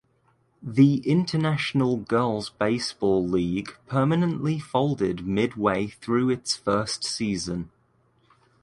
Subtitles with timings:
[0.63, 7.69] The International Girls Baseball League permanently folded midway through its first season.